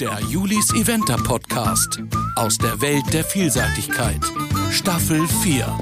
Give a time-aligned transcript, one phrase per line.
[0.00, 2.02] Der Julis Eventer Podcast
[2.34, 4.20] aus der Welt der Vielseitigkeit.
[4.72, 5.78] Staffel 4.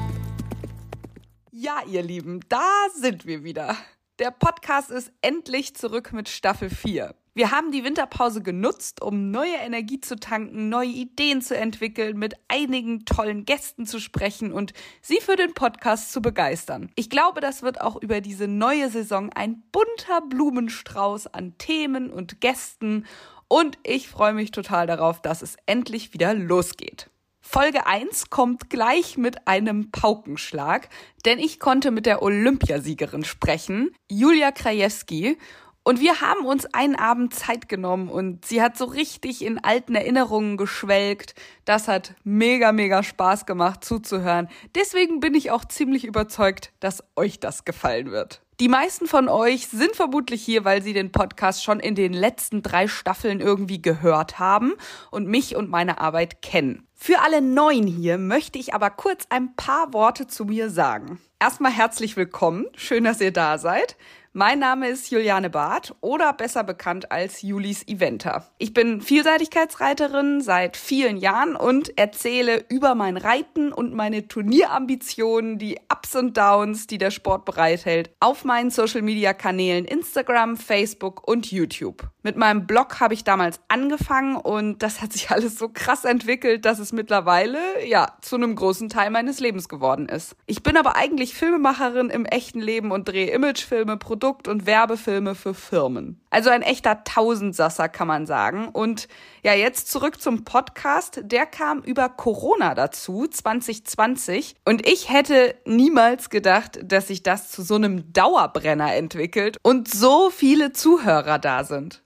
[1.51, 3.75] Ja, ihr Lieben, da sind wir wieder.
[4.19, 7.15] Der Podcast ist endlich zurück mit Staffel 4.
[7.35, 12.35] Wir haben die Winterpause genutzt, um neue Energie zu tanken, neue Ideen zu entwickeln, mit
[12.49, 16.91] einigen tollen Gästen zu sprechen und sie für den Podcast zu begeistern.
[16.95, 22.43] Ich glaube, das wird auch über diese neue Saison ein bunter Blumenstrauß an Themen und
[22.43, 23.07] Gästen
[23.53, 27.11] und ich freue mich total darauf, dass es endlich wieder losgeht.
[27.43, 30.89] Folge 1 kommt gleich mit einem Paukenschlag,
[31.27, 35.37] denn ich konnte mit der Olympiasiegerin sprechen, Julia Krajewski,
[35.83, 39.97] und wir haben uns einen Abend Zeit genommen und sie hat so richtig in alten
[39.97, 41.35] Erinnerungen geschwelgt.
[41.67, 44.49] Das hat mega, mega Spaß gemacht zuzuhören.
[44.75, 48.41] Deswegen bin ich auch ziemlich überzeugt, dass euch das gefallen wird.
[48.63, 52.63] Die meisten von euch sind vermutlich hier, weil sie den Podcast schon in den letzten
[52.63, 54.75] drei Staffeln irgendwie gehört haben
[55.11, 56.87] und mich und meine Arbeit kennen.
[57.05, 61.21] Für alle Neuen hier möchte ich aber kurz ein paar Worte zu mir sagen.
[61.41, 62.67] Erstmal herzlich willkommen.
[62.77, 63.97] Schön, dass ihr da seid.
[64.33, 68.47] Mein Name ist Juliane Barth oder besser bekannt als Julis Eventer.
[68.59, 75.81] Ich bin Vielseitigkeitsreiterin seit vielen Jahren und erzähle über mein Reiten und meine Turnierambitionen, die
[75.93, 81.51] Ups und Downs, die der Sport bereithält, auf meinen Social Media Kanälen Instagram, Facebook und
[81.51, 82.12] YouTube.
[82.25, 86.65] Mit meinem Blog habe ich damals angefangen und das hat sich alles so krass entwickelt,
[86.65, 90.37] dass es mittlerweile ja zu einem großen Teil meines Lebens geworden ist.
[90.47, 95.55] Ich bin aber eigentlich Filmemacherin im echten Leben und drehe Imagefilme, Produkt- und Werbefilme für
[95.55, 96.21] Firmen.
[96.31, 98.69] Also ein echter Tausendsasser kann man sagen.
[98.69, 99.09] Und
[99.43, 101.21] ja, jetzt zurück zum Podcast.
[101.25, 104.55] Der kam über Corona dazu, 2020.
[104.65, 110.31] Und ich hätte niemals gedacht, dass sich das zu so einem Dauerbrenner entwickelt und so
[110.31, 112.03] viele Zuhörer da sind.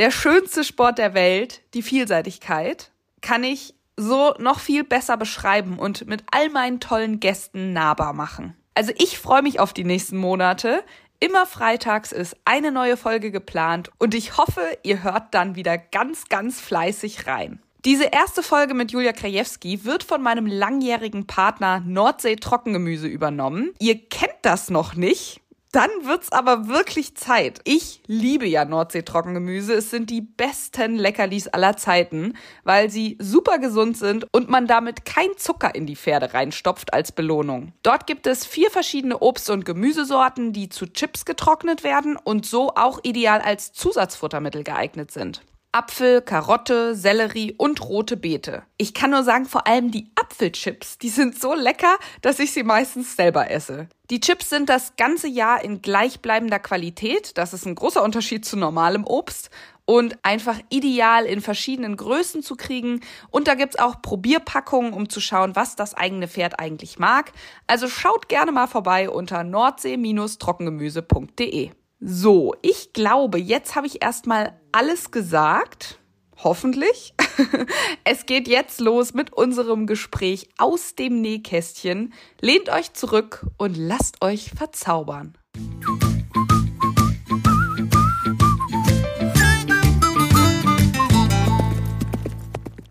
[0.00, 6.06] Der schönste Sport der Welt, die Vielseitigkeit, kann ich so noch viel besser beschreiben und
[6.06, 8.56] mit all meinen tollen Gästen nahbar machen.
[8.74, 10.82] Also ich freue mich auf die nächsten Monate.
[11.18, 16.30] Immer freitags ist eine neue Folge geplant und ich hoffe, ihr hört dann wieder ganz,
[16.30, 17.60] ganz fleißig rein.
[17.84, 23.74] Diese erste Folge mit Julia Krajewski wird von meinem langjährigen Partner Nordsee Trockengemüse übernommen.
[23.78, 25.42] Ihr kennt das noch nicht.
[25.72, 27.60] Dann wird's aber wirklich Zeit.
[27.62, 29.72] Ich liebe ja Nordsee-Trockengemüse.
[29.74, 35.04] Es sind die besten Leckerlis aller Zeiten, weil sie super gesund sind und man damit
[35.04, 37.72] kein Zucker in die Pferde reinstopft als Belohnung.
[37.84, 42.70] Dort gibt es vier verschiedene Obst- und Gemüsesorten, die zu Chips getrocknet werden und so
[42.74, 45.40] auch ideal als Zusatzfuttermittel geeignet sind.
[45.72, 48.64] Apfel, Karotte, Sellerie und rote Beete.
[48.76, 52.64] Ich kann nur sagen, vor allem die Apfelchips, die sind so lecker, dass ich sie
[52.64, 53.88] meistens selber esse.
[54.10, 57.38] Die Chips sind das ganze Jahr in gleichbleibender Qualität.
[57.38, 59.50] Das ist ein großer Unterschied zu normalem Obst
[59.84, 63.00] und einfach ideal in verschiedenen Größen zu kriegen.
[63.30, 67.30] Und da gibt's auch Probierpackungen, um zu schauen, was das eigene Pferd eigentlich mag.
[67.68, 71.70] Also schaut gerne mal vorbei unter nordsee-trockengemüse.de.
[72.02, 75.98] So, ich glaube, jetzt habe ich erstmal alles gesagt.
[76.42, 77.14] Hoffentlich.
[78.04, 82.14] Es geht jetzt los mit unserem Gespräch aus dem Nähkästchen.
[82.40, 85.36] Lehnt euch zurück und lasst euch verzaubern.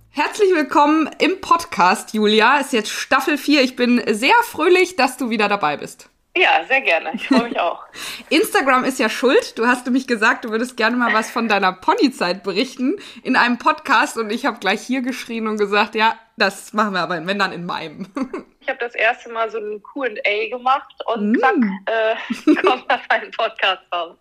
[0.10, 2.60] Herzlich willkommen im Podcast, Julia.
[2.60, 3.64] Ist jetzt Staffel 4.
[3.64, 6.10] Ich bin sehr fröhlich, dass du wieder dabei bist.
[6.40, 7.12] Ja, sehr gerne.
[7.16, 7.84] Ich freue mich auch.
[8.30, 9.58] Instagram ist ja schuld.
[9.58, 13.58] Du hast nämlich gesagt, du würdest gerne mal was von deiner Ponyzeit berichten in einem
[13.58, 17.40] Podcast und ich habe gleich hier geschrien und gesagt, ja, das machen wir aber, wenn
[17.40, 18.08] dann in meinem.
[18.62, 21.40] Ich habe das erste Mal so ein Q&A gemacht und mm.
[21.40, 21.56] zack,
[21.88, 24.16] äh, kommt das ein Podcast raus.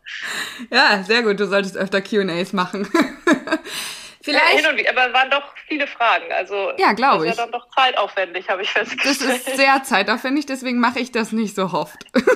[0.71, 1.39] Ja, sehr gut.
[1.39, 2.89] Du solltest öfter Q&As machen.
[4.29, 4.63] Vielleicht.
[4.63, 6.31] Ja, wieder, aber es waren doch viele Fragen.
[6.33, 7.31] Also ja, glaube ich.
[7.31, 9.21] Das ist ja dann doch zeitaufwendig, habe ich festgestellt.
[9.21, 11.99] Das ist sehr zeitaufwendig, deswegen mache ich das nicht so oft.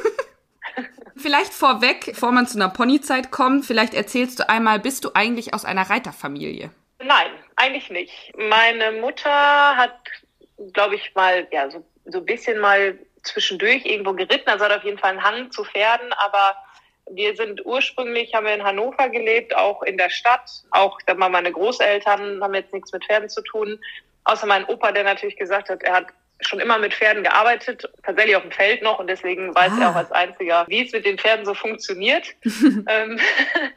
[1.17, 5.53] vielleicht vorweg, bevor man zu einer Ponyzeit kommt, vielleicht erzählst du einmal, bist du eigentlich
[5.53, 6.71] aus einer Reiterfamilie?
[6.99, 8.33] Nein, eigentlich nicht.
[8.39, 9.99] Meine Mutter hat,
[10.73, 14.49] glaube ich, mal, ja, so, so ein bisschen mal zwischendurch irgendwo geritten.
[14.49, 16.57] Also hat auf jeden Fall einen Hang zu Pferden, aber
[17.11, 20.51] wir sind ursprünglich, haben wir in Hannover gelebt, auch in der Stadt.
[20.71, 23.79] Auch da mal meine Großeltern haben jetzt nichts mit Pferden zu tun.
[24.25, 26.07] Außer mein Opa, der natürlich gesagt hat, er hat
[26.41, 29.81] schon immer mit Pferden gearbeitet, tatsächlich auf dem Feld noch und deswegen weiß ah.
[29.81, 32.27] er auch als einziger, wie es mit den Pferden so funktioniert.
[32.45, 33.21] ähm,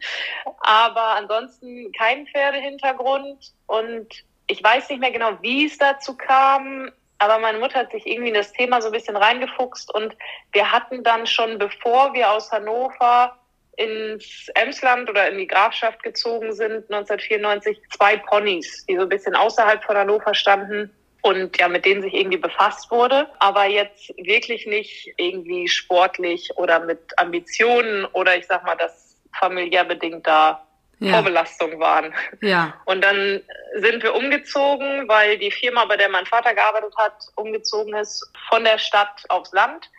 [0.62, 4.08] aber ansonsten kein Pferdehintergrund und
[4.48, 6.92] ich weiß nicht mehr genau, wie es dazu kam.
[7.18, 10.16] Aber meine Mutter hat sich irgendwie in das Thema so ein bisschen reingefuchst und
[10.52, 13.38] wir hatten dann schon, bevor wir aus Hannover
[13.78, 19.36] ins Emsland oder in die Grafschaft gezogen sind, 1994, zwei Ponys, die so ein bisschen
[19.36, 24.66] außerhalb von Hannover standen und ja, mit denen sich irgendwie befasst wurde, aber jetzt wirklich
[24.68, 30.65] nicht irgendwie sportlich oder mit Ambitionen oder ich sag mal, das familiär bedingt da
[31.00, 31.14] ja.
[31.14, 32.14] Vorbelastung waren.
[32.42, 32.74] Ja.
[32.86, 33.42] Und dann
[33.76, 38.64] sind wir umgezogen, weil die Firma, bei der mein Vater gearbeitet hat, umgezogen ist von
[38.64, 39.90] der Stadt aufs Land.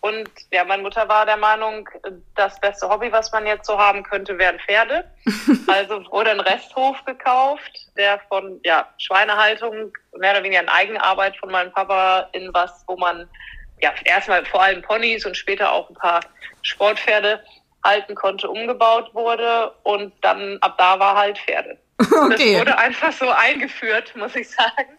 [0.00, 1.88] Und ja, meine Mutter war der Meinung,
[2.36, 5.10] das beste Hobby, was man jetzt so haben könnte, wären Pferde.
[5.66, 11.50] also wurde ein Resthof gekauft, der von ja, Schweinehaltung, mehr oder weniger in Eigenarbeit von
[11.50, 13.26] meinem Papa in was, wo man
[13.80, 16.20] ja erstmal vor allem Ponys und später auch ein paar
[16.60, 17.42] Sportpferde
[17.84, 19.72] halten konnte, umgebaut wurde.
[19.82, 21.78] Und dann ab da war halt Pferde.
[22.14, 22.52] Okay.
[22.52, 24.96] Das wurde einfach so eingeführt, muss ich sagen.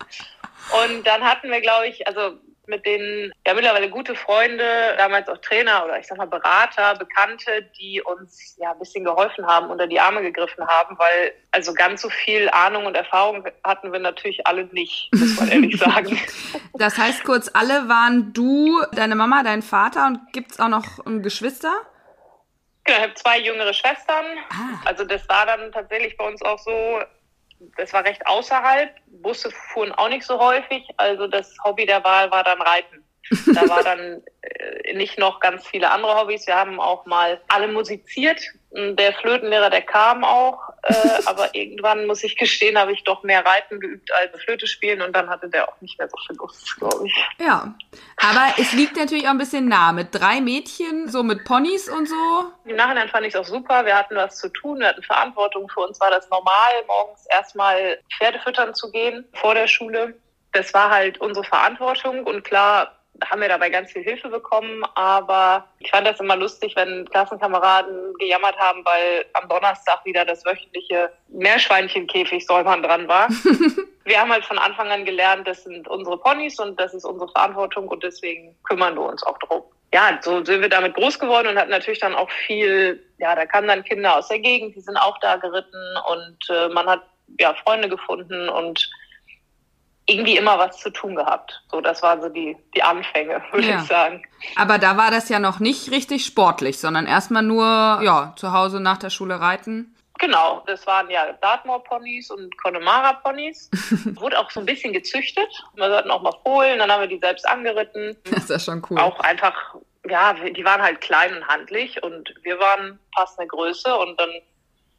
[0.83, 2.37] Und dann hatten wir, glaube ich, also
[2.67, 4.63] mit denen ja mittlerweile gute Freunde,
[4.97, 9.45] damals auch Trainer oder ich sag mal Berater, Bekannte, die uns ja ein bisschen geholfen
[9.45, 13.91] haben, unter die Arme gegriffen haben, weil also ganz so viel Ahnung und Erfahrung hatten
[13.91, 16.19] wir natürlich alle nicht, muss man ehrlich sagen.
[16.73, 21.21] Das heißt kurz, alle waren du, deine Mama, dein Vater und gibt's auch noch ein
[21.21, 21.73] Geschwister?
[22.85, 24.25] Genau, ich habe zwei jüngere Schwestern.
[24.49, 24.79] Ah.
[24.85, 27.01] Also das war dann tatsächlich bei uns auch so,
[27.77, 28.95] das war recht außerhalb.
[29.07, 30.87] Busse fuhren auch nicht so häufig.
[30.97, 33.03] Also das Hobby der Wahl war dann Reiten.
[33.55, 36.45] Da war dann äh, nicht noch ganz viele andere Hobbys.
[36.45, 38.39] Wir haben auch mal alle musiziert.
[38.71, 40.93] Der Flötenlehrer, der kam auch, äh,
[41.25, 45.15] aber irgendwann muss ich gestehen, habe ich doch mehr Reiten geübt als Flöte spielen und
[45.15, 47.25] dann hatte der auch nicht mehr so viel Lust, glaube ich.
[47.39, 47.73] Ja,
[48.17, 52.07] aber es liegt natürlich auch ein bisschen nah mit drei Mädchen, so mit Ponys und
[52.07, 52.51] so.
[52.65, 53.83] Im Nachhinein fand ich es auch super.
[53.85, 55.67] Wir hatten was zu tun, wir hatten Verantwortung.
[55.69, 60.15] Für uns war das normal, morgens erstmal Pferde füttern zu gehen vor der Schule.
[60.51, 65.67] Das war halt unsere Verantwortung und klar, haben wir dabei ganz viel Hilfe bekommen, aber
[65.79, 71.11] ich fand das immer lustig, wenn Klassenkameraden gejammert haben, weil am Donnerstag wieder das wöchentliche
[71.29, 73.27] Meerschweinchenkäfig-Säumern dran war.
[74.05, 77.31] wir haben halt von Anfang an gelernt, das sind unsere Ponys und das ist unsere
[77.31, 79.63] Verantwortung und deswegen kümmern wir uns auch drum.
[79.93, 83.45] Ja, so sind wir damit groß geworden und hatten natürlich dann auch viel, ja, da
[83.45, 87.03] kamen dann Kinder aus der Gegend, die sind auch da geritten und äh, man hat
[87.39, 88.89] ja Freunde gefunden und
[90.07, 91.63] irgendwie immer was zu tun gehabt.
[91.71, 93.81] So, das waren so die, die Anfänge, würde ja.
[93.81, 94.23] ich sagen.
[94.55, 98.79] Aber da war das ja noch nicht richtig sportlich, sondern erstmal nur, ja, zu Hause
[98.79, 99.95] nach der Schule reiten.
[100.19, 103.69] Genau, das waren ja Dartmoor-Ponys und Connemara-Ponys.
[104.15, 105.49] Wurde auch so ein bisschen gezüchtet.
[105.75, 108.15] Wir hatten auch mal Fohlen, dann haben wir die selbst angeritten.
[108.23, 108.99] Das ist ja schon cool.
[108.99, 109.75] Auch einfach,
[110.07, 114.29] ja, die waren halt klein und handlich und wir waren passende Größe und dann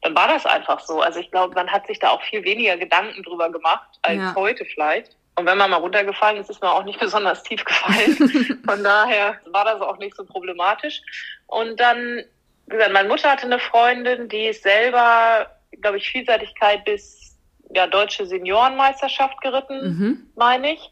[0.07, 1.01] dann war das einfach so.
[1.01, 4.35] Also ich glaube, man hat sich da auch viel weniger Gedanken drüber gemacht als ja.
[4.35, 5.17] heute vielleicht.
[5.35, 8.61] Und wenn man mal runtergefallen ist, ist man auch nicht besonders tief gefallen.
[8.65, 11.01] Von daher war das auch nicht so problematisch.
[11.47, 12.23] Und dann,
[12.67, 15.51] wie gesagt, meine Mutter hatte eine Freundin, die ist selber,
[15.81, 17.37] glaube ich, Vielseitigkeit bis
[17.71, 20.31] ja, deutsche Seniorenmeisterschaft geritten, mhm.
[20.35, 20.91] meine ich.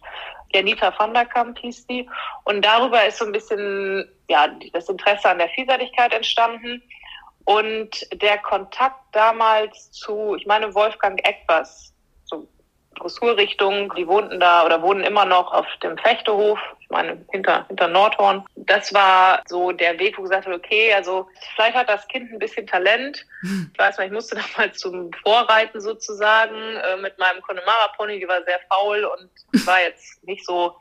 [0.54, 2.08] Janita van der Kamp hieß die.
[2.44, 6.84] Und darüber ist so ein bisschen ja, das Interesse an der Vielseitigkeit entstanden.
[7.46, 11.94] Und der Kontakt damals zu, ich meine, Wolfgang Eckbers,
[12.26, 12.48] so
[12.96, 17.88] Dressurrichtung, die wohnten da oder wohnen immer noch auf dem Fechtehof, ich meine, hinter, hinter
[17.88, 18.44] Nordhorn.
[18.56, 22.40] Das war so der Weg, wo gesagt habe, okay, also vielleicht hat das Kind ein
[22.40, 23.26] bisschen Talent.
[23.74, 28.44] Ich weiß nicht, ich musste damals zum Vorreiten sozusagen äh, mit meinem Connemara-Pony, die war
[28.44, 30.76] sehr faul und war jetzt nicht so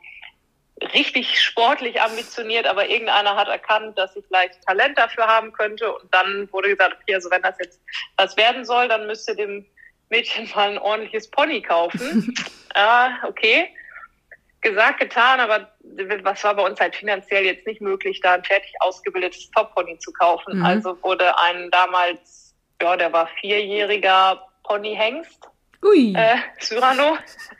[0.81, 5.93] richtig sportlich ambitioniert, aber irgendeiner hat erkannt, dass ich vielleicht Talent dafür haben könnte.
[5.93, 7.81] Und dann wurde gesagt, okay, also wenn das jetzt
[8.17, 9.65] was werden soll, dann müsst ihr dem
[10.09, 12.33] Mädchen mal ein ordentliches Pony kaufen.
[12.75, 13.69] ah, okay.
[14.61, 15.71] Gesagt, getan, aber
[16.23, 20.11] was war bei uns halt finanziell jetzt nicht möglich, da ein fertig ausgebildetes Top-Pony zu
[20.11, 20.57] kaufen.
[20.57, 20.65] Mhm.
[20.65, 25.47] Also wurde ein damals, ja, der war vierjähriger Pony-Hengst,
[26.15, 27.17] äh, Cyrano,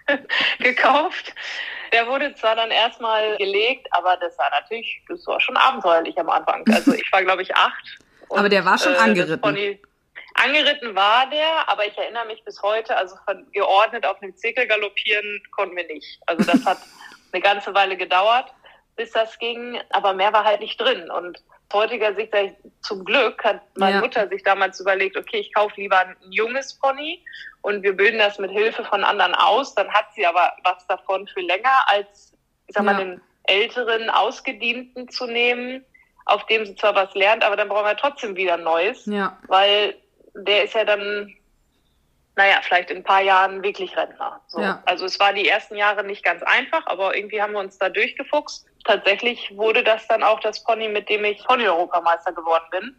[0.60, 1.34] gekauft
[1.92, 6.30] der wurde zwar dann erstmal gelegt, aber das war natürlich, das war schon abenteuerlich am
[6.30, 6.64] Anfang.
[6.72, 8.00] Also ich war, glaube ich, acht.
[8.28, 9.80] Und, aber der war schon äh, angeritten.
[10.38, 14.68] Angeritten war der, aber ich erinnere mich bis heute, also von geordnet auf einem Zirkel
[14.68, 16.20] galoppieren konnten wir nicht.
[16.26, 16.78] Also das hat
[17.32, 18.54] eine ganze Weile gedauert,
[18.98, 21.10] bis das ging, aber mehr war halt nicht drin.
[21.10, 21.42] Und
[21.76, 22.34] heutiger Sicht,
[22.82, 24.02] zum Glück, hat meine ja.
[24.02, 27.24] Mutter sich damals überlegt, okay, ich kaufe lieber ein junges Pony
[27.62, 29.76] und wir bilden das mit Hilfe von anderen aus.
[29.76, 32.34] Dann hat sie aber was davon für länger, als,
[32.68, 33.00] ich sag mal, ja.
[33.00, 35.84] den älteren Ausgedienten zu nehmen,
[36.26, 39.06] auf dem sie zwar was lernt, aber dann brauchen wir trotzdem wieder Neues.
[39.06, 39.38] Ja.
[39.48, 39.96] Weil
[40.34, 41.36] der ist ja dann,
[42.36, 44.42] naja, vielleicht in ein paar Jahren wirklich Rentner.
[44.48, 44.60] So.
[44.62, 44.82] Ja.
[44.86, 47.90] Also es war die ersten Jahre nicht ganz einfach, aber irgendwie haben wir uns da
[47.90, 48.66] durchgefuchst.
[48.86, 52.96] Tatsächlich wurde das dann auch das Pony, mit dem ich Pony-Europameister geworden bin.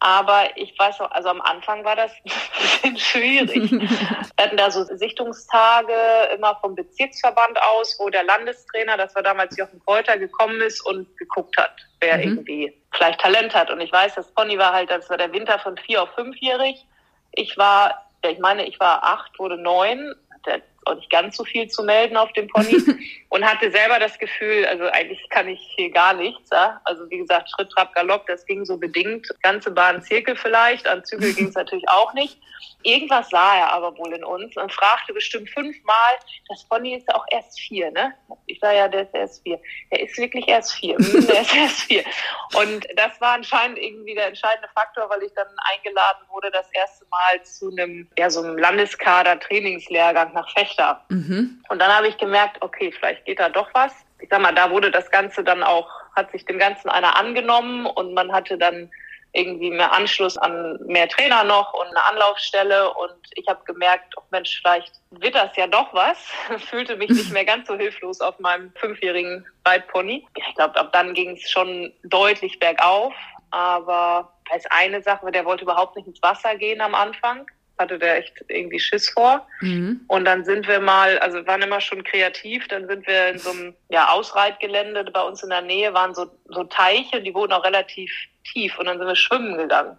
[0.00, 3.70] Aber ich weiß noch, also am Anfang war das ein bisschen schwierig.
[3.70, 5.94] Wir hatten da so Sichtungstage
[6.34, 11.06] immer vom Bezirksverband aus, wo der Landestrainer, das war damals Jochen Kräuter, gekommen ist und
[11.18, 12.22] geguckt hat, wer mhm.
[12.24, 13.70] irgendwie vielleicht Talent hat.
[13.70, 16.84] Und ich weiß, das Pony war halt, das war der Winter von vier auf fünfjährig.
[17.30, 21.68] Ich war, ich meine, ich war acht, wurde neun der auch nicht ganz so viel
[21.68, 22.76] zu melden auf dem Pony
[23.28, 26.50] und hatte selber das Gefühl, also eigentlich kann ich hier gar nichts.
[26.50, 26.80] Ja?
[26.84, 29.28] Also wie gesagt, Schritt, Trab, Galopp, das ging so bedingt.
[29.42, 32.38] Ganze Bahn Zirkel vielleicht, an Zügel ging es natürlich auch nicht.
[32.84, 36.14] Irgendwas sah er aber wohl in uns und fragte bestimmt fünfmal,
[36.48, 38.14] das Pony ist ja auch erst vier, ne?
[38.46, 39.60] Ich sah ja, der ist erst vier.
[39.90, 40.96] Der ist wirklich erst vier.
[41.12, 42.04] Hm, der ist erst vier.
[42.54, 47.04] Und das war anscheinend irgendwie der entscheidende Faktor, weil ich dann eingeladen wurde, das erste
[47.06, 51.04] Mal zu einem, ja, so einem Landeskader-Trainingslehrgang nach Fechter.
[51.08, 51.62] Mhm.
[51.68, 53.92] Und dann habe ich gemerkt, okay, vielleicht geht da doch was.
[54.20, 57.86] Ich sag mal, da wurde das Ganze dann auch, hat sich dem Ganzen einer angenommen
[57.86, 58.90] und man hatte dann
[59.34, 62.92] irgendwie mehr Anschluss an mehr Trainer noch und eine Anlaufstelle.
[62.92, 66.18] Und ich habe gemerkt, oh Mensch, vielleicht wird das ja doch was.
[66.68, 70.26] Fühlte mich nicht mehr ganz so hilflos auf meinem fünfjährigen Reitpony.
[70.36, 73.14] Ich glaube, ab dann ging es schon deutlich bergauf.
[73.50, 77.46] Aber als eine Sache, der wollte überhaupt nicht ins Wasser gehen am Anfang
[77.78, 79.46] hatte der echt irgendwie Schiss vor.
[79.60, 80.02] Mhm.
[80.08, 83.50] Und dann sind wir mal, also waren immer schon kreativ, dann sind wir in so
[83.50, 87.64] einem ja, Ausreitgelände bei uns in der Nähe, waren so, so Teiche, die wurden auch
[87.64, 88.10] relativ
[88.44, 89.98] tief und dann sind wir schwimmen gegangen.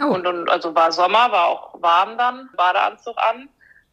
[0.00, 0.06] Oh.
[0.06, 3.48] Und, und also war Sommer, war auch warm dann, Badeanzug an,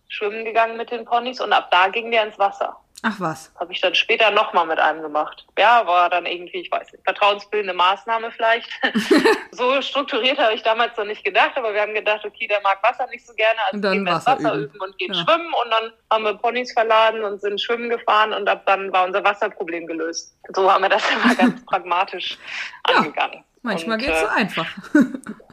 [0.07, 2.77] schwimmen gegangen mit den Ponys und ab da ging der ins Wasser.
[3.03, 3.51] Ach was.
[3.59, 5.45] Habe ich dann später nochmal mit einem gemacht.
[5.57, 8.69] Ja, war dann irgendwie, ich weiß nicht, vertrauensbildende Maßnahme vielleicht.
[9.51, 12.81] so strukturiert habe ich damals noch nicht gedacht, aber wir haben gedacht, okay, der mag
[12.81, 14.73] Wasser nicht so gerne, also gehen wir Wasser, Wasser üben.
[14.73, 14.81] üben.
[14.81, 15.23] und gehen ja.
[15.23, 19.05] schwimmen und dann haben wir Ponys verladen und sind schwimmen gefahren und ab dann war
[19.05, 20.35] unser Wasserproblem gelöst.
[20.55, 22.37] So haben wir das immer ganz pragmatisch
[22.83, 23.43] angegangen.
[23.61, 24.67] Manchmal geht es so äh, einfach.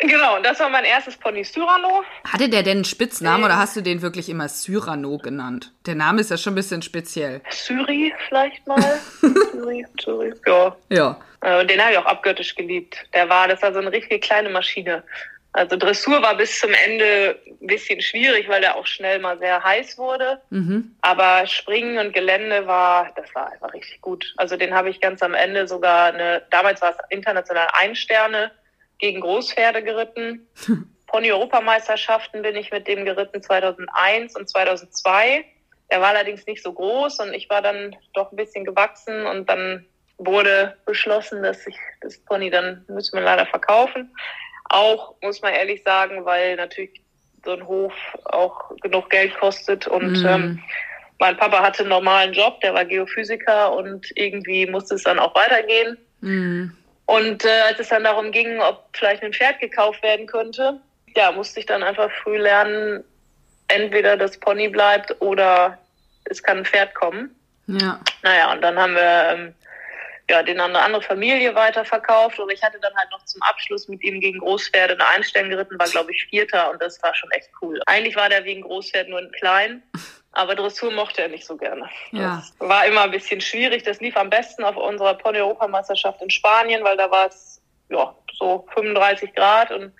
[0.00, 2.02] Genau, und das war mein erstes Pony Cyrano.
[2.24, 5.72] Hatte der denn einen Spitznamen äh, oder hast du den wirklich immer Cyrano genannt?
[5.86, 7.42] Der Name ist ja schon ein bisschen speziell.
[7.50, 8.80] Syri vielleicht mal.
[9.20, 10.76] Syri, Syri, ja.
[10.88, 11.20] Ja.
[11.42, 12.96] Äh, den habe ich auch abgöttisch geliebt.
[13.14, 15.02] Der war, das war so eine richtige kleine Maschine.
[15.52, 19.62] Also Dressur war bis zum Ende ein bisschen schwierig, weil der auch schnell mal sehr
[19.62, 20.40] heiß wurde.
[20.50, 20.94] Mhm.
[21.00, 24.32] Aber Springen und Gelände war, das war einfach richtig gut.
[24.36, 28.52] Also den habe ich ganz am Ende sogar eine, damals war es international Einsterne
[29.00, 30.46] gegen Großpferde geritten.
[31.06, 35.44] Pony-Europameisterschaften bin ich mit dem geritten 2001 und 2002.
[35.90, 39.48] Der war allerdings nicht so groß und ich war dann doch ein bisschen gewachsen und
[39.50, 39.84] dann
[40.18, 44.14] wurde beschlossen, dass ich das Pony dann müssen wir leider verkaufen.
[44.68, 47.00] Auch muss man ehrlich sagen, weil natürlich
[47.44, 47.92] so ein Hof
[48.24, 50.26] auch genug Geld kostet und mm.
[50.26, 50.62] ähm,
[51.18, 55.34] mein Papa hatte einen normalen Job, der war Geophysiker und irgendwie musste es dann auch
[55.34, 55.98] weitergehen.
[56.20, 56.70] Mm.
[57.10, 60.80] Und äh, als es dann darum ging, ob vielleicht ein Pferd gekauft werden könnte,
[61.16, 63.02] ja, musste ich dann einfach früh lernen,
[63.66, 65.76] entweder das Pony bleibt oder
[66.26, 67.34] es kann ein Pferd kommen.
[67.66, 68.00] Ja.
[68.22, 69.54] Naja, und dann haben wir ähm,
[70.30, 73.88] ja, den an eine andere Familie weiterverkauft und ich hatte dann halt noch zum Abschluss
[73.88, 77.32] mit ihm gegen Großpferde eine Einstellen geritten, war glaube ich Vierter und das war schon
[77.32, 77.80] echt cool.
[77.86, 79.82] Eigentlich war der wegen Großpferd nur ein klein,
[80.32, 81.88] aber Dressur mochte er nicht so gerne.
[82.12, 82.36] Ja.
[82.36, 83.82] Das war immer ein bisschen schwierig.
[83.82, 88.66] Das lief am besten auf unserer Pony-Europameisterschaft in Spanien, weil da war es ja, so
[88.74, 89.92] 35 Grad und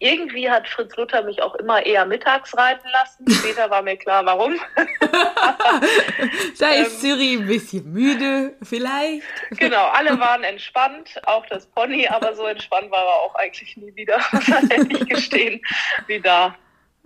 [0.00, 3.30] irgendwie hat Fritz Luther mich auch immer eher mittags reiten lassen.
[3.30, 4.58] Später war mir klar, warum.
[6.58, 9.22] da ist ähm, Siri ein bisschen müde, vielleicht.
[9.50, 13.94] Genau, alle waren entspannt, auch das Pony, aber so entspannt war er auch eigentlich nie
[13.94, 15.60] wieder, muss man ehrlich gestehen,
[16.06, 16.56] wie da.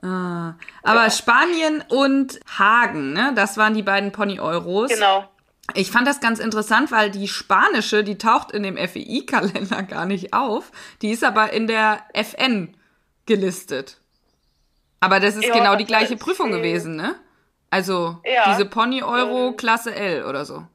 [0.05, 1.11] Ah, aber ja.
[1.11, 3.33] Spanien und Hagen, ne?
[3.35, 4.91] Das waren die beiden Pony-Euros.
[4.91, 5.27] Genau.
[5.73, 10.35] Ich fand das ganz interessant, weil die spanische, die taucht in dem FEI-Kalender gar nicht
[10.35, 10.71] auf.
[11.01, 12.77] Die ist aber in der FN
[13.25, 13.99] gelistet.
[15.01, 17.15] Aber das ist ja, genau die gleiche Prüfung gewesen, ne?
[17.71, 20.67] Also ja, diese Pony-Euro ähm, Klasse L oder so.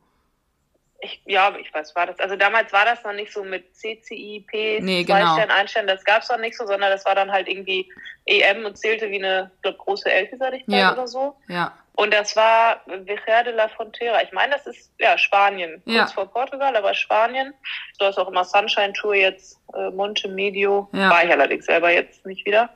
[1.02, 2.20] Ich, ja, ich weiß, war das.
[2.20, 5.34] Also damals war das noch nicht so mit CCI, P, nee, zwei genau.
[5.34, 7.90] Stern, ein Stern, das gab es noch nicht so, sondern das war dann halt irgendwie
[8.26, 10.94] EM und zählte wie eine, glaub, große Elfjährigkeit ja.
[10.94, 11.36] oder so.
[11.48, 11.74] Ja.
[12.00, 14.24] Und das war Viger de la Frontera.
[14.24, 16.08] Ich meine, das ist ja Spanien, kurz ja.
[16.08, 17.54] vor Portugal, aber Spanien.
[17.98, 20.88] Du hast auch immer Sunshine Tour jetzt, äh, Monte Medio.
[20.94, 21.10] Ja.
[21.10, 22.70] War ich allerdings selber jetzt nicht wieder.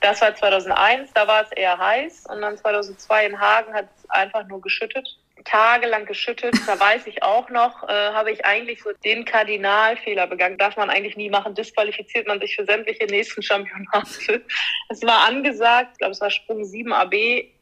[0.00, 2.24] Das war 2001, da war es eher heiß.
[2.30, 6.54] Und dann 2002 in Hagen hat es einfach nur geschüttet tagelang geschüttet.
[6.66, 10.58] Da weiß ich auch noch, äh, habe ich eigentlich so den Kardinalfehler begangen.
[10.58, 11.54] Darf man eigentlich nie machen.
[11.54, 14.44] Disqualifiziert man sich für sämtliche nächsten Championate.
[14.88, 17.14] Es war angesagt, ich glaube, es war Sprung 7 AB,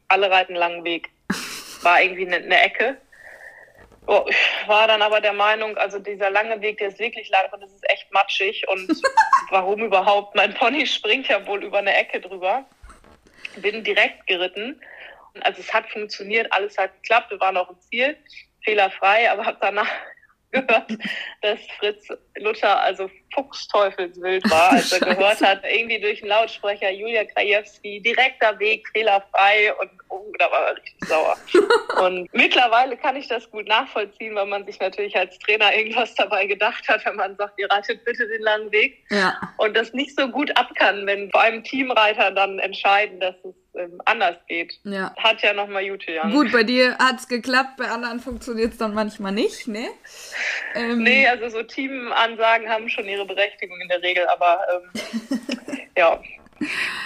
[0.07, 1.09] alle reiten langen Weg.
[1.81, 2.97] War irgendwie eine, eine Ecke.
[4.07, 4.25] Oh,
[4.65, 7.71] war dann aber der Meinung, also dieser lange Weg, der ist wirklich lang und es
[7.71, 8.89] ist echt matschig und
[9.51, 10.35] warum überhaupt?
[10.35, 12.65] Mein Pony springt ja wohl über eine Ecke drüber.
[13.57, 14.81] Bin direkt geritten.
[15.41, 18.17] Also es hat funktioniert, alles hat geklappt, wir waren auch im Ziel,
[18.63, 19.89] fehlerfrei, aber habe danach
[20.51, 20.91] gehört,
[21.41, 22.07] dass Fritz
[22.37, 28.57] Luther also fuchsteufelswild war, als er gehört hat, irgendwie durch den Lautsprecher Julia Krajewski, direkter
[28.59, 31.37] Weg, fehlerfrei und oh, da war er richtig sauer.
[32.01, 36.45] Und mittlerweile kann ich das gut nachvollziehen, weil man sich natürlich als Trainer irgendwas dabei
[36.45, 39.03] gedacht hat, wenn man sagt, ihr reitet bitte den langen Weg.
[39.09, 39.39] Ja.
[39.57, 43.53] Und das nicht so gut ab kann, wenn vor allem Teamreiter dann entscheiden, dass es
[43.75, 44.79] ähm, anders geht.
[44.83, 45.13] Ja.
[45.17, 46.29] Hat ja nochmal Jute, ja.
[46.29, 49.87] Gut, bei dir hat es geklappt, bei anderen funktioniert es dann manchmal nicht, ne?
[50.75, 55.39] Ähm, nee, also so Teamansagen haben schon ihre Berechtigung in der Regel, aber ähm,
[55.97, 56.21] ja,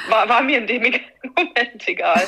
[0.09, 2.27] war, war mir in dem Moment egal.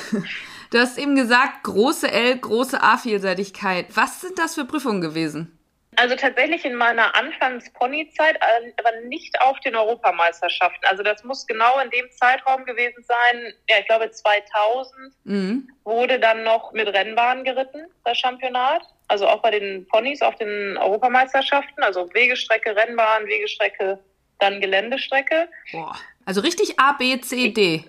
[0.69, 3.85] Du hast eben gesagt, große L, große A-Vielseitigkeit.
[3.95, 5.56] Was sind das für Prüfungen gewesen?
[5.97, 10.85] Also tatsächlich in meiner Anfangs-Pony-Zeit, äh, aber nicht auf den Europameisterschaften.
[10.85, 13.53] Also das muss genau in dem Zeitraum gewesen sein.
[13.67, 15.69] Ja, ich glaube 2000 mhm.
[15.83, 18.83] wurde dann noch mit Rennbahn geritten, das Championat.
[19.07, 21.81] Also auch bei den Ponys auf den Europameisterschaften.
[21.81, 23.99] Also Wegestrecke, Rennbahn, Wegestrecke,
[24.37, 25.49] dann Geländestrecke.
[25.71, 25.97] Boah.
[26.25, 27.83] Also richtig A, B, C, D.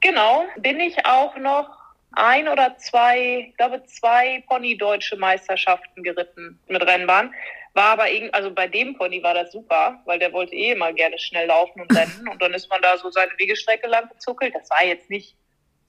[0.00, 0.46] Genau.
[0.56, 1.77] Bin ich auch noch
[2.12, 7.34] ein oder zwei, ich glaube zwei Pony-deutsche Meisterschaften geritten mit Rennbahn.
[7.74, 10.92] War aber irgendwie, also bei dem Pony war das super, weil der wollte eh immer
[10.92, 12.28] gerne schnell laufen und rennen.
[12.32, 14.54] Und dann ist man da so seine Wegestrecke lang gezuckelt.
[14.54, 15.36] Das war jetzt nicht,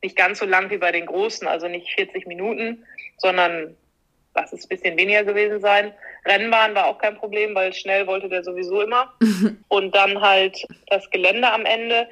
[0.04, 2.86] nicht ganz so lang wie bei den Großen, also nicht 40 Minuten,
[3.18, 3.76] sondern
[4.36, 5.94] lass es ein bisschen weniger gewesen sein.
[6.26, 9.14] Rennbahn war auch kein Problem, weil schnell wollte der sowieso immer.
[9.70, 12.08] und dann halt das Gelände am Ende.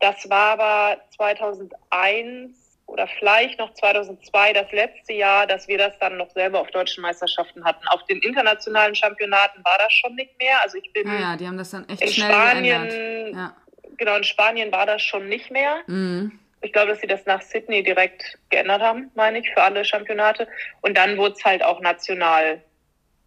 [0.00, 2.61] Das war aber 2001
[2.92, 7.00] oder vielleicht noch 2002 das letzte Jahr, dass wir das dann noch selber auf deutschen
[7.00, 7.86] Meisterschaften hatten.
[7.88, 10.62] Auf den internationalen Championaten war das schon nicht mehr.
[10.62, 13.56] Also ich bin ah ja, die haben das dann echt in schnell Spanien, ja.
[13.96, 15.76] genau in Spanien war das schon nicht mehr.
[15.86, 16.38] Mhm.
[16.60, 20.46] Ich glaube, dass sie das nach Sydney direkt geändert haben, meine ich, für alle Championate.
[20.82, 22.62] Und dann wurde es halt auch national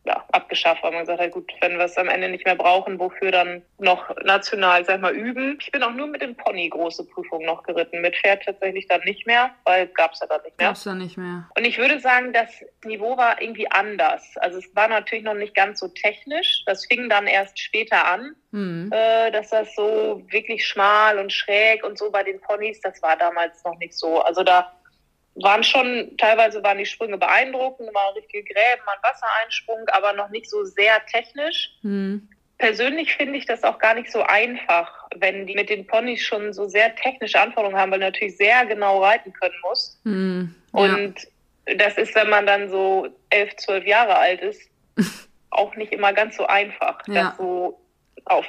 [0.05, 2.99] ja, abgeschafft, weil man gesagt hat, gut, wenn wir es am Ende nicht mehr brauchen,
[2.99, 5.57] wofür dann noch national, sag mal, üben.
[5.59, 8.01] Ich bin auch nur mit dem Pony große Prüfungen noch geritten.
[8.01, 10.67] Mit Pferd tatsächlich dann nicht mehr, weil gab es ja dann nicht mehr.
[10.67, 11.49] Gab's dann nicht mehr.
[11.57, 14.35] Und ich würde sagen, das Niveau war irgendwie anders.
[14.37, 16.63] Also es war natürlich noch nicht ganz so technisch.
[16.67, 18.91] Das fing dann erst später an, hm.
[18.93, 23.17] äh, dass das so wirklich schmal und schräg und so bei den Ponys, das war
[23.17, 24.21] damals noch nicht so.
[24.21, 24.74] Also da
[25.35, 30.49] waren schon, teilweise waren die Sprünge beeindruckend, mal richtige Gräben, mal Wassereinsprung, aber noch nicht
[30.49, 31.71] so sehr technisch.
[31.81, 32.29] Mhm.
[32.57, 36.53] Persönlich finde ich das auch gar nicht so einfach, wenn die mit den Ponys schon
[36.53, 39.99] so sehr technische Anforderungen haben, weil du natürlich sehr genau reiten können muss.
[40.05, 40.55] Mhm.
[40.73, 40.79] Ja.
[40.79, 41.15] Und
[41.77, 44.61] das ist, wenn man dann so elf, zwölf Jahre alt ist,
[45.49, 47.23] auch nicht immer ganz so einfach, ja.
[47.23, 47.81] das so
[48.23, 48.45] auf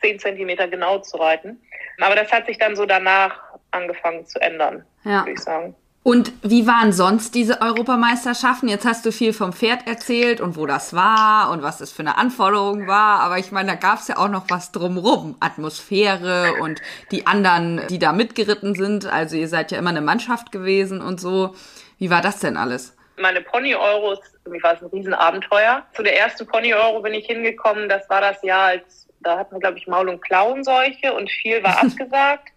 [0.00, 1.60] zehn Zentimeter genau zu reiten.
[2.00, 3.40] Aber das hat sich dann so danach
[3.72, 5.20] angefangen zu ändern, ja.
[5.20, 5.74] würde ich sagen.
[6.02, 8.68] Und wie waren sonst diese Europameisterschaften?
[8.68, 12.00] Jetzt hast du viel vom Pferd erzählt und wo das war und was das für
[12.00, 13.20] eine Anforderung war.
[13.20, 15.36] Aber ich meine, da gab es ja auch noch was drumrum.
[15.40, 19.04] Atmosphäre und die anderen, die da mitgeritten sind.
[19.04, 21.54] Also ihr seid ja immer eine Mannschaft gewesen und so.
[21.98, 22.96] Wie war das denn alles?
[23.18, 25.84] Meine Pony-Euros, für mich war es ein Riesenabenteuer.
[25.94, 27.90] Zu der ersten Pony-Euro bin ich hingekommen.
[27.90, 31.62] Das war das Jahr, als da hatten wir, glaube ich, Maul- und Klauenseuche und viel
[31.62, 32.48] war abgesagt.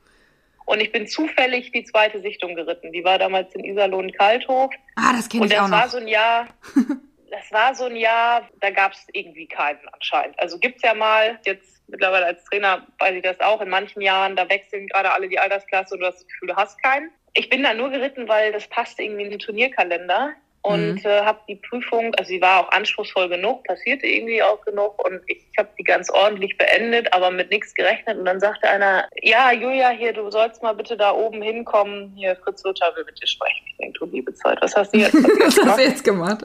[0.65, 2.91] Und ich bin zufällig die zweite Sichtung geritten.
[2.91, 4.71] Die war damals in Iserlohn Kalthof.
[4.95, 5.67] Ah, das kenne ich auch noch.
[5.67, 6.47] Und das war so ein Jahr,
[7.32, 10.39] das war so ein Jahr, da gab es irgendwie keinen anscheinend.
[10.39, 14.36] Also gibt's ja mal, jetzt mittlerweile als Trainer weiß ich das auch, in manchen Jahren,
[14.36, 17.12] da wechseln gerade alle die Altersklasse und du hast das Gefühl, du hast keinen.
[17.34, 21.06] Ich bin da nur geritten, weil das passte irgendwie in den Turnierkalender und mhm.
[21.06, 25.21] äh, habe die Prüfung, also sie war auch anspruchsvoll genug, passierte irgendwie auch genug und
[25.28, 29.52] ich habe die ganz ordentlich beendet, aber mit nichts gerechnet und dann sagte einer, ja
[29.52, 33.28] Julia, hier, du sollst mal bitte da oben hinkommen, hier Fritz Luther will mit dir
[33.28, 33.65] sprechen.
[33.67, 36.39] Ich denke, du liebe Zeit, was hast du jetzt, was hast du jetzt gemacht?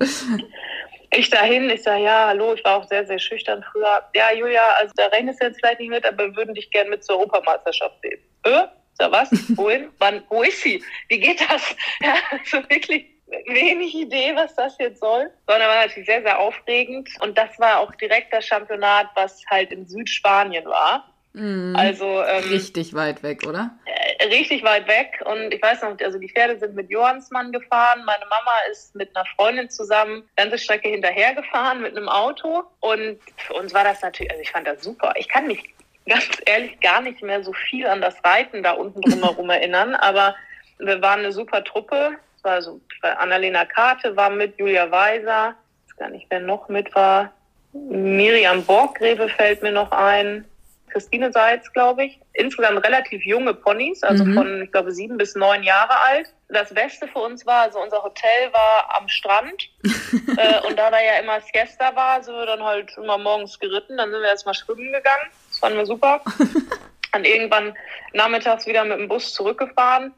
[1.10, 4.02] Ich dahin, ich sage, ja, hallo, ich war auch sehr, sehr schüchtern früher.
[4.14, 6.90] Ja, Julia, also da rechnest du jetzt vielleicht nicht mit, aber wir würden dich gerne
[6.90, 8.18] mit zur Europameisterschaft sehen.
[8.42, 8.66] Äh?
[8.94, 9.30] Sag was?
[9.56, 9.88] Wohin?
[9.98, 10.22] Wann?
[10.28, 10.82] Wo ist sie?
[11.08, 11.62] Wie geht das?
[12.02, 13.06] Ja, also wirklich
[13.46, 17.08] wenig Idee, was das jetzt soll, sondern war natürlich sehr, sehr aufregend.
[17.20, 21.12] Und das war auch direkt das Championat, was halt in Südspanien war.
[21.34, 23.70] Mm, also ähm, richtig weit weg, oder?
[23.84, 25.22] Äh, richtig weit weg.
[25.24, 28.02] Und ich weiß noch, also die Pferde sind mit Johannsmann gefahren.
[28.04, 32.64] Meine Mama ist mit einer Freundin zusammen ganze Strecke hinterhergefahren mit einem Auto.
[32.80, 35.12] Und für uns war das natürlich, also ich fand das super.
[35.16, 35.62] Ich kann mich
[36.08, 40.34] ganz ehrlich gar nicht mehr so viel an das Reiten da unten drumherum erinnern, aber
[40.78, 45.54] wir waren eine super Truppe war so, Annalena Karte war mit, Julia Weiser,
[45.86, 47.32] ich weiß gar nicht, wer noch mit war.
[47.72, 50.44] Miriam Borggräbe fällt mir noch ein.
[50.90, 52.18] Christine Seitz, glaube ich.
[52.32, 54.34] Insgesamt relativ junge Ponys, also mhm.
[54.34, 56.32] von, ich glaube, sieben bis neun Jahre alt.
[56.48, 59.68] Das Beste für uns war, also unser Hotel war am Strand.
[59.82, 63.98] äh, und da da ja immer Siesta war, sind wir dann halt immer morgens geritten.
[63.98, 65.30] Dann sind wir erstmal schwimmen gegangen.
[65.50, 66.22] Das fanden wir super.
[67.14, 67.74] Und irgendwann
[68.12, 70.12] nachmittags wieder mit dem Bus zurückgefahren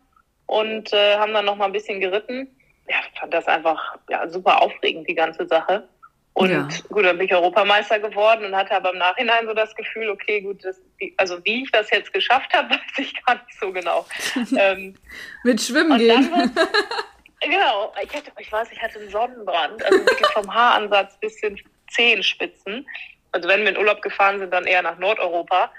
[0.50, 2.48] und äh, haben dann noch mal ein bisschen geritten.
[2.88, 5.88] Ja, fand das einfach ja, super aufregend, die ganze Sache.
[6.32, 6.68] Und ja.
[6.88, 10.40] gut, dann bin ich Europameister geworden und hatte aber im Nachhinein so das Gefühl, okay,
[10.40, 10.80] gut, das,
[11.18, 14.04] also wie ich das jetzt geschafft habe, weiß ich gar nicht so genau.
[14.56, 14.96] ähm,
[15.44, 16.28] Mit Schwimmen gehen.
[16.32, 16.52] Dann,
[17.40, 21.60] genau, ich, hatte, ich weiß, ich hatte einen Sonnenbrand, also wirklich vom Haaransatz bis hin
[21.92, 22.88] Zehenspitzen.
[23.30, 25.70] Also wenn wir in Urlaub gefahren sind, dann eher nach Nordeuropa.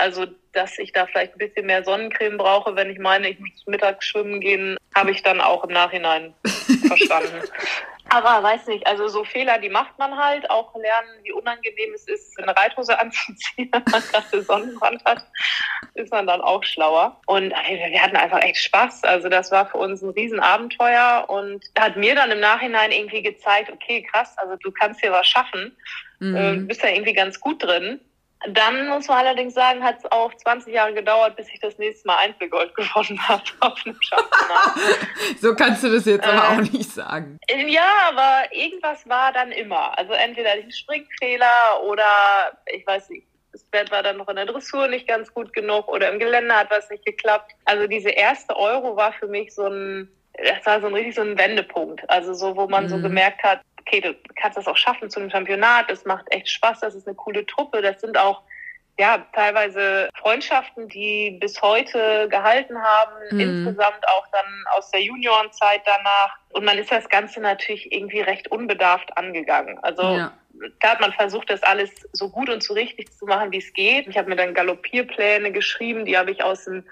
[0.00, 3.66] Also, dass ich da vielleicht ein bisschen mehr Sonnencreme brauche, wenn ich meine, ich muss
[3.66, 6.34] mittags schwimmen gehen, habe ich dann auch im Nachhinein
[6.88, 7.42] verstanden.
[8.12, 10.50] Aber weiß nicht, also so Fehler, die macht man halt.
[10.50, 15.24] Auch lernen, wie unangenehm es ist, eine Reithose anzuziehen, wenn man gerade Sonnenbrand hat,
[15.94, 17.20] ist man dann auch schlauer.
[17.26, 19.04] Und wir hatten einfach echt Spaß.
[19.04, 23.70] Also das war für uns ein Riesenabenteuer und hat mir dann im Nachhinein irgendwie gezeigt,
[23.70, 25.76] okay, krass, also du kannst hier was schaffen.
[26.18, 26.34] Mhm.
[26.34, 28.00] Du ähm, bist da irgendwie ganz gut drin.
[28.48, 32.06] Dann muss man allerdings sagen, hat es auch 20 Jahre gedauert, bis ich das nächste
[32.06, 33.98] Mal Einzelgold gewonnen habe auf einem
[35.40, 37.38] so kannst du das jetzt äh, aber auch nicht sagen.
[37.66, 39.96] Ja, aber irgendwas war dann immer.
[39.98, 42.04] Also entweder ein Springfehler oder
[42.66, 45.88] ich weiß nicht, das Pferd war dann noch in der Dressur nicht ganz gut genug
[45.88, 47.52] oder im Gelände hat was nicht geklappt.
[47.64, 51.22] Also diese erste Euro war für mich so ein, das war so ein richtig so
[51.22, 52.08] ein Wendepunkt.
[52.08, 52.88] Also so, wo man mhm.
[52.88, 56.48] so gemerkt hat, okay, du kannst das auch schaffen zu einem Championat, es macht echt
[56.48, 58.42] Spaß, das ist eine coole Truppe, das sind auch
[59.00, 63.40] ja, teilweise Freundschaften, die bis heute gehalten haben, mhm.
[63.40, 66.36] insgesamt auch dann aus der Juniorenzeit danach.
[66.50, 69.78] Und man ist das Ganze natürlich irgendwie recht unbedarft angegangen.
[69.78, 70.32] Also ja.
[70.80, 73.72] klar hat man versucht, das alles so gut und so richtig zu machen, wie es
[73.72, 74.06] geht.
[74.06, 76.84] Ich habe mir dann Galoppierpläne geschrieben, die habe ich aus dem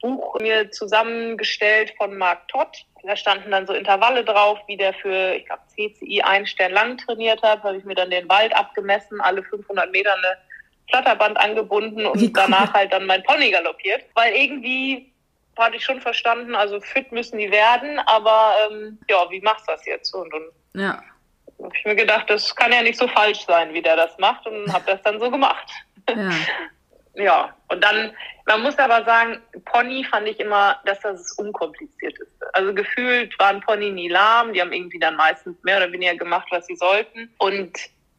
[0.00, 2.86] Buch mir zusammengestellt von Mark Todd.
[3.06, 6.98] Da standen dann so Intervalle drauf, wie der für, ich glaube, CCI einen Stern lang
[6.98, 7.62] trainiert hat.
[7.62, 10.36] Habe ich mir dann den Wald abgemessen, alle 500 Meter eine
[10.90, 12.30] Flatterband angebunden und cool.
[12.32, 14.04] danach halt dann mein Pony galoppiert.
[14.14, 15.12] Weil irgendwie
[15.58, 19.72] hatte ich schon verstanden, also fit müssen die werden, aber ähm, ja, wie machst du
[19.72, 20.14] das jetzt?
[20.14, 21.02] Und dann ja.
[21.62, 24.46] habe ich mir gedacht, das kann ja nicht so falsch sein, wie der das macht
[24.46, 25.70] und habe das dann so gemacht.
[26.08, 26.30] Ja.
[27.14, 28.14] ja, und dann,
[28.46, 32.26] man muss aber sagen, Pony fand ich immer, dass das das unkomplizierteste.
[32.52, 36.46] Also gefühlt waren Pony nie lahm, die haben irgendwie dann meistens mehr oder weniger gemacht,
[36.50, 37.28] was sie sollten.
[37.38, 37.72] Und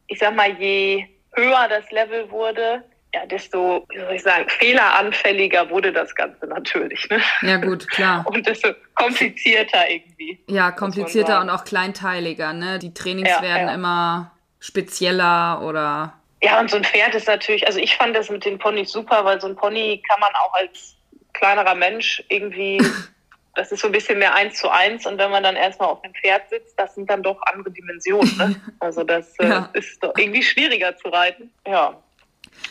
[0.07, 5.69] ich sag mal, je höher das Level wurde, ja, desto, wie soll ich sagen, fehleranfälliger
[5.69, 7.07] wurde das Ganze natürlich.
[7.09, 7.21] Ne?
[7.41, 8.25] Ja, gut, klar.
[8.31, 10.39] Und desto komplizierter irgendwie.
[10.47, 12.79] Ja, komplizierter und auch kleinteiliger, ne?
[12.79, 13.73] Die Trainings ja, werden ja.
[13.73, 16.13] immer spezieller oder
[16.47, 19.25] ja, und so ein Pferd ist natürlich, also ich fand das mit den Ponys super,
[19.25, 20.95] weil so ein Pony kann man auch als
[21.33, 22.77] kleinerer Mensch irgendwie,
[23.55, 26.01] das ist so ein bisschen mehr eins zu eins und wenn man dann erstmal auf
[26.01, 28.37] dem Pferd sitzt, das sind dann doch andere Dimensionen.
[28.37, 28.55] Ne?
[28.79, 29.69] Also das äh, ja.
[29.73, 31.51] ist doch irgendwie schwieriger zu reiten.
[31.67, 32.01] Ja.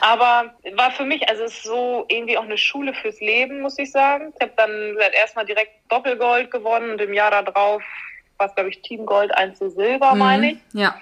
[0.01, 3.79] Aber war für mich, also es ist so irgendwie auch eine Schule fürs Leben, muss
[3.79, 4.33] ich sagen.
[4.35, 7.83] Ich habe dann erstmal direkt Doppelgold gewonnen und im Jahr darauf
[8.39, 10.19] war es, glaube ich, Team Gold, Einzel Silber, mhm.
[10.19, 10.59] meine ich.
[10.73, 10.97] Ja.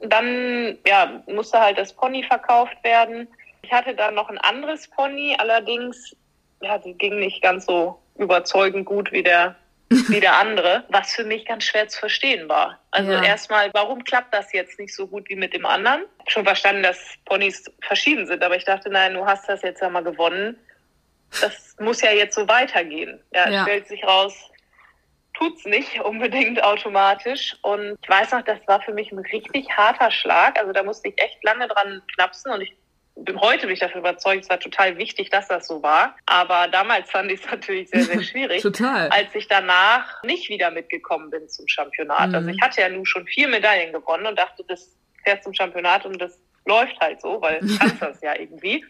[0.00, 3.28] Dann ja, musste halt das Pony verkauft werden.
[3.62, 6.16] Ich hatte dann noch ein anderes Pony, allerdings
[6.62, 9.56] ja, die ging nicht ganz so überzeugend gut wie der
[9.90, 12.78] wie der andere, was für mich ganz schwer zu verstehen war.
[12.92, 13.24] Also ja.
[13.24, 16.04] erstmal, warum klappt das jetzt nicht so gut wie mit dem anderen?
[16.28, 19.88] Schon verstanden, dass Ponys verschieden sind, aber ich dachte, nein, du hast das jetzt ja
[19.88, 20.56] mal gewonnen.
[21.40, 23.20] Das muss ja jetzt so weitergehen.
[23.32, 23.62] Ja, ja.
[23.62, 24.49] stellt sich raus,
[25.40, 27.56] tut's nicht unbedingt automatisch.
[27.62, 30.58] Und ich weiß noch, das war für mich ein richtig harter Schlag.
[30.58, 32.76] Also da musste ich echt lange dran knapsen und ich
[33.16, 36.16] bin heute bin ich dafür überzeugt, es war total wichtig, dass das so war.
[36.26, 38.62] Aber damals fand ich es natürlich sehr, sehr schwierig.
[38.62, 39.08] total.
[39.10, 42.30] Als ich danach nicht wieder mitgekommen bin zum Championat.
[42.30, 42.34] Mhm.
[42.34, 46.06] Also ich hatte ja nun schon vier Medaillen gewonnen und dachte, das fährt zum Championat
[46.06, 48.84] und das läuft halt so, weil du kannst das ja irgendwie.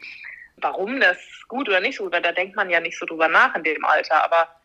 [0.57, 1.17] Warum das
[1.49, 3.65] gut oder nicht so gut, weil da denkt man ja nicht so drüber nach in
[3.65, 4.23] dem Alter.
[4.23, 4.60] Aber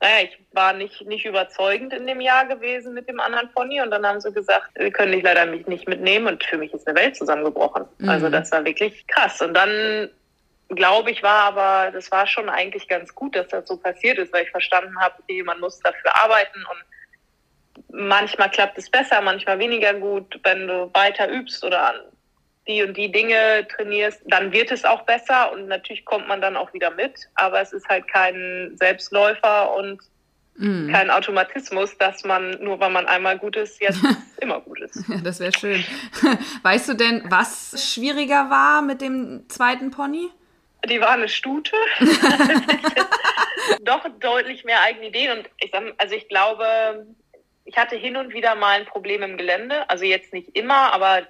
[0.00, 3.90] naja, ich war nicht, nicht überzeugend in dem Jahr gewesen mit dem anderen Pony und
[3.90, 6.88] dann haben sie gesagt, wir können dich leider mich nicht mitnehmen und für mich ist
[6.88, 7.84] eine Welt zusammengebrochen.
[7.98, 8.08] Mhm.
[8.08, 9.42] Also das war wirklich krass.
[9.42, 10.08] Und dann
[10.70, 14.32] glaube ich, war aber, das war schon eigentlich ganz gut, dass das so passiert ist,
[14.32, 19.58] weil ich verstanden habe, okay, man muss dafür arbeiten und manchmal klappt es besser, manchmal
[19.58, 22.09] weniger gut, wenn du weiter übst oder
[22.70, 26.56] die und die Dinge trainierst, dann wird es auch besser und natürlich kommt man dann
[26.56, 30.00] auch wieder mit, aber es ist halt kein Selbstläufer und
[30.56, 30.90] mm.
[30.90, 34.00] kein Automatismus, dass man nur weil man einmal gut ist, jetzt
[34.40, 35.04] immer gut ist.
[35.08, 35.84] Ja, das wäre schön.
[36.62, 40.30] Weißt du denn, was schwieriger war mit dem zweiten Pony?
[40.88, 41.76] die war eine Stute.
[43.82, 45.38] Doch deutlich mehr eigene Ideen.
[45.38, 47.06] Und ich sag, also ich glaube,
[47.64, 49.88] ich hatte hin und wieder mal ein Problem im Gelände.
[49.88, 51.26] Also jetzt nicht immer, aber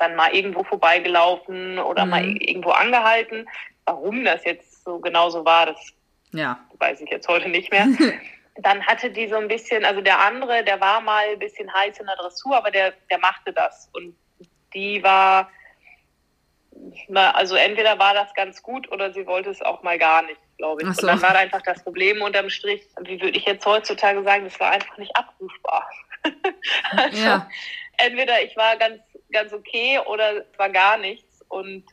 [0.00, 2.10] dann mal irgendwo vorbeigelaufen oder mhm.
[2.10, 3.48] mal irgendwo angehalten.
[3.84, 5.92] Warum das jetzt so genauso war, das
[6.32, 6.58] ja.
[6.78, 7.86] weiß ich jetzt heute nicht mehr.
[8.56, 11.98] dann hatte die so ein bisschen, also der andere, der war mal ein bisschen heiß
[11.98, 13.88] in der Dressur, aber der, der machte das.
[13.92, 14.16] Und
[14.74, 15.50] die war,
[17.08, 20.40] na, also entweder war das ganz gut oder sie wollte es auch mal gar nicht,
[20.58, 20.88] glaube ich.
[20.94, 21.02] So.
[21.02, 24.44] Und dann war da einfach das Problem unterm Strich, wie würde ich jetzt heutzutage sagen,
[24.44, 25.88] das war einfach nicht abrufbar.
[26.90, 27.48] also ja.
[27.98, 29.00] entweder ich war ganz,
[29.32, 31.42] ganz okay oder es war gar nichts.
[31.48, 31.84] Und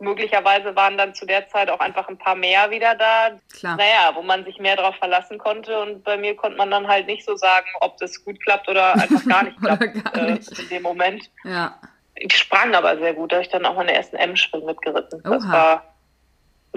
[0.00, 3.38] möglicherweise waren dann zu der Zeit auch einfach ein paar mehr wieder da.
[3.52, 3.76] Klar.
[3.76, 5.78] Naja, wo man sich mehr darauf verlassen konnte.
[5.80, 8.94] Und bei mir konnte man dann halt nicht so sagen, ob das gut klappt oder
[8.94, 10.58] einfach gar nicht klappt gar äh, nicht.
[10.58, 11.30] Äh, in dem Moment.
[11.44, 11.78] Ja.
[12.14, 13.30] Ich sprang aber sehr gut.
[13.30, 15.22] Da habe ich dann auch meine ersten M-Springen mitgeritten.
[15.24, 15.34] Oha.
[15.34, 15.94] Das war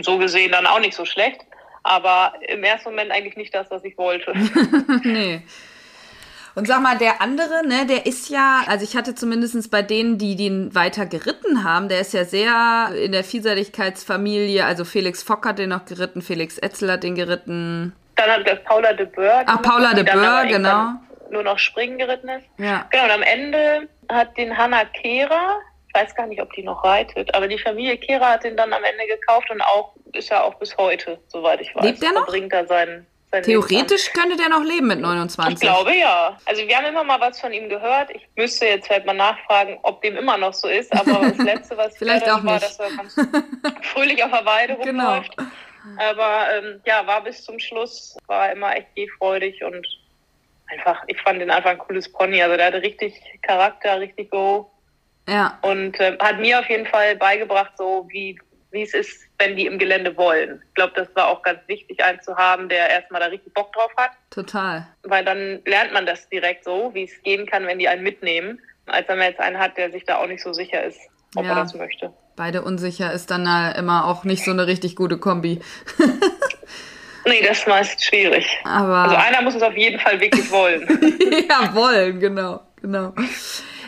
[0.01, 1.41] so gesehen dann auch nicht so schlecht.
[1.83, 4.33] Aber im ersten Moment eigentlich nicht das, was ich wollte.
[5.03, 5.41] nee.
[6.55, 10.17] Und sag mal, der andere, ne, der ist ja, also ich hatte zumindest bei denen,
[10.19, 15.47] die den weiter geritten haben, der ist ja sehr in der Vielseitigkeitsfamilie, also Felix Fock
[15.47, 17.93] hat den noch geritten, Felix Etzel hat den geritten.
[18.15, 19.43] Dann hat das Paula de Boer.
[19.47, 20.91] Ach, Paula de Boer, genau.
[21.31, 22.45] Nur noch Springen geritten ist.
[22.59, 22.85] Ja.
[22.91, 26.83] Genau, und am Ende hat den Hanna Kehrer, ich weiß gar nicht, ob die noch
[26.83, 30.43] reitet, aber die Familie Kehrer hat den dann am Ende gekauft und auch ist ja
[30.43, 31.83] auch bis heute, soweit ich weiß.
[31.83, 32.25] Lebt der noch?
[32.25, 33.07] Verbringt er seinen
[33.41, 35.55] Theoretisch könnte der noch leben mit 29.
[35.55, 36.37] Ich glaube ja.
[36.45, 38.11] Also wir haben immer mal was von ihm gehört.
[38.11, 40.93] Ich müsste jetzt halt mal nachfragen, ob dem immer noch so ist.
[40.93, 42.63] Aber das Letzte, was Vielleicht auch war, nicht.
[42.63, 43.15] dass er ganz
[43.81, 45.05] fröhlich auf der Weide genau.
[45.05, 45.37] rumläuft.
[45.37, 45.49] Genau.
[45.97, 49.85] Aber ähm, ja, war bis zum Schluss, war immer echt gehfreudig und
[50.67, 52.41] einfach, ich fand ihn einfach ein cooles Pony.
[52.41, 54.69] Also der hatte richtig Charakter, richtig Go.
[55.27, 55.57] Ja.
[55.61, 58.39] Und äh, hat mir auf jeden Fall beigebracht, so wie
[58.73, 60.61] wie es ist, wenn die im Gelände wollen.
[60.67, 63.71] Ich glaube, das war auch ganz wichtig, einen zu haben, der erstmal da richtig Bock
[63.71, 64.11] drauf hat.
[64.31, 64.87] Total.
[65.03, 68.59] Weil dann lernt man das direkt so, wie es gehen kann, wenn die einen mitnehmen,
[68.87, 70.99] als wenn man jetzt einen hat, der sich da auch nicht so sicher ist,
[71.35, 71.51] ob ja.
[71.51, 72.11] er das möchte.
[72.35, 75.61] Beide unsicher ist dann immer auch nicht so eine richtig gute Kombi.
[77.25, 78.47] nee, das ist meist schwierig.
[78.63, 80.87] Aber also einer muss es auf jeden Fall wirklich wollen.
[81.49, 83.13] ja, wollen, genau, genau.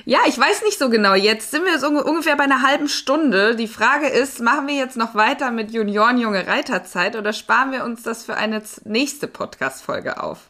[0.08, 1.16] Ja, ich weiß nicht so genau.
[1.16, 3.56] Jetzt sind wir so ungefähr bei einer halben Stunde.
[3.56, 7.84] Die Frage ist, machen wir jetzt noch weiter mit Junioren Junge Reiterzeit oder sparen wir
[7.84, 10.50] uns das für eine nächste Podcast-Folge auf?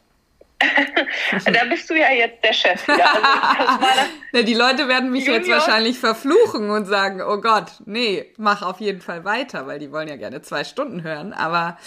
[0.60, 2.86] da bist du ja jetzt der Chef.
[2.88, 3.86] Ja, also
[4.32, 5.40] Na, die Leute werden mich Junior.
[5.40, 9.90] jetzt wahrscheinlich verfluchen und sagen, oh Gott, nee, mach auf jeden Fall weiter, weil die
[9.90, 11.32] wollen ja gerne zwei Stunden hören.
[11.32, 11.78] Aber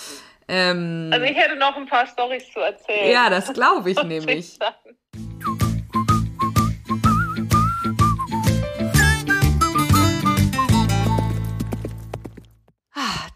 [0.47, 3.11] ähm, also ich hätte noch ein paar Storys zu erzählen.
[3.11, 4.57] Ja, das glaube ich nämlich.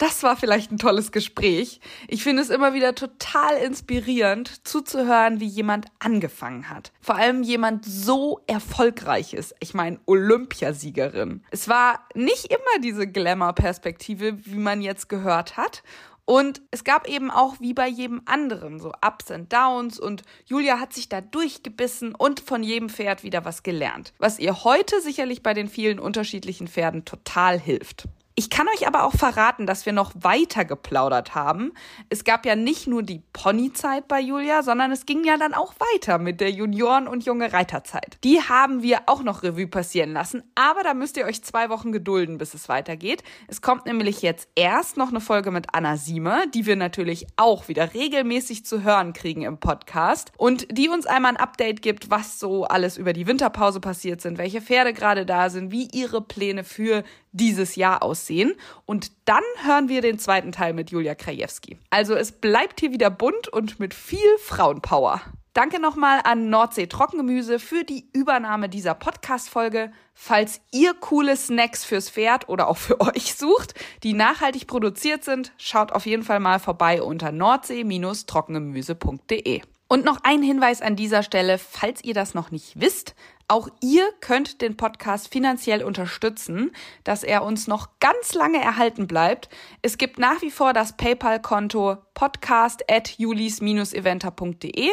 [0.03, 1.79] Das war vielleicht ein tolles Gespräch.
[2.09, 6.91] Ich finde es immer wieder total inspirierend zuzuhören, wie jemand angefangen hat.
[6.99, 9.55] Vor allem jemand so erfolgreich ist.
[9.61, 11.41] Ich meine, Olympiasiegerin.
[11.51, 15.83] Es war nicht immer diese Glamour-Perspektive, wie man jetzt gehört hat.
[16.25, 20.81] Und es gab eben auch wie bei jedem anderen so Ups und Downs und Julia
[20.81, 25.43] hat sich da durchgebissen und von jedem Pferd wieder was gelernt, was ihr heute sicherlich
[25.43, 28.09] bei den vielen unterschiedlichen Pferden total hilft.
[28.35, 31.71] Ich kann euch aber auch verraten, dass wir noch weiter geplaudert haben.
[32.09, 35.75] Es gab ja nicht nur die Ponyzeit bei Julia, sondern es ging ja dann auch
[35.93, 38.17] weiter mit der Junioren- und junge Reiterzeit.
[38.23, 41.91] Die haben wir auch noch Revue passieren lassen, aber da müsst ihr euch zwei Wochen
[41.91, 43.23] gedulden, bis es weitergeht.
[43.47, 47.67] Es kommt nämlich jetzt erst noch eine Folge mit Anna Siemer, die wir natürlich auch
[47.67, 52.39] wieder regelmäßig zu hören kriegen im Podcast und die uns einmal ein Update gibt, was
[52.39, 56.63] so alles über die Winterpause passiert sind, welche Pferde gerade da sind, wie ihre Pläne
[56.63, 58.53] für dieses Jahr aussehen.
[58.85, 61.77] Und dann hören wir den zweiten Teil mit Julia Krajewski.
[61.89, 65.19] Also es bleibt hier wieder bunt und mit viel Frauenpower.
[65.53, 69.91] Danke nochmal an Nordsee Trockengemüse für die Übernahme dieser Podcast-Folge.
[70.15, 75.51] Falls ihr coole Snacks fürs Pferd oder auch für euch sucht, die nachhaltig produziert sind,
[75.57, 79.61] schaut auf jeden Fall mal vorbei unter nordsee-trockengemüse.de.
[79.87, 83.13] Und noch ein Hinweis an dieser Stelle, falls ihr das noch nicht wisst,
[83.47, 86.71] auch ihr könnt den Podcast finanziell unterstützen,
[87.03, 89.49] dass er uns noch ganz lange erhalten bleibt.
[89.81, 94.89] Es gibt nach wie vor das PayPal-Konto podcast at julis-eventer.de.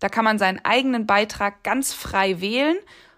[0.00, 2.76] Da kann man seinen eigenen Beitrag ganz frei wählen.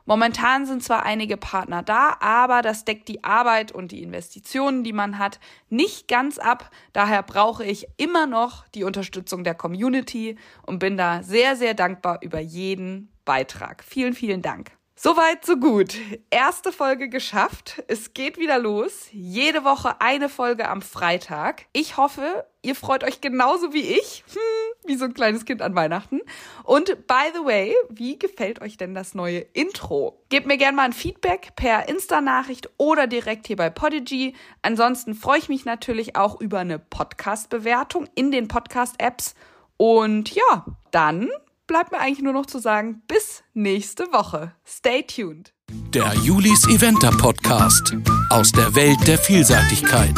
[0.09, 4.93] Momentan sind zwar einige Partner da, aber das deckt die Arbeit und die Investitionen, die
[4.93, 6.71] man hat, nicht ganz ab.
[6.93, 12.21] Daher brauche ich immer noch die Unterstützung der Community und bin da sehr, sehr dankbar
[12.23, 13.83] über jeden Beitrag.
[13.83, 14.76] Vielen, vielen Dank.
[14.99, 15.95] Soweit, so gut.
[16.31, 17.83] Erste Folge geschafft.
[17.87, 19.09] Es geht wieder los.
[19.13, 21.67] Jede Woche eine Folge am Freitag.
[21.75, 24.25] Ich hoffe, ihr freut euch genauso wie ich.
[24.33, 26.23] Hm, wie so ein kleines Kind an Weihnachten.
[26.65, 30.25] Und by the way, wie gefällt euch denn das neue Intro?
[30.31, 34.35] Gebt mir gerne mal ein Feedback per Insta-Nachricht oder direkt hier bei Podigy.
[34.63, 39.35] Ansonsten freue ich mich natürlich auch über eine Podcast-Bewertung in den Podcast-Apps.
[39.77, 41.29] Und ja, dann
[41.67, 44.53] bleibt mir eigentlich nur noch zu sagen, bis nächste Woche.
[44.67, 45.53] Stay tuned.
[45.93, 47.97] Der Julis Eventer Podcast
[48.31, 50.15] aus der Welt der Vielseitigkeit.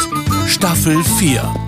[0.46, 1.67] Staffel 4.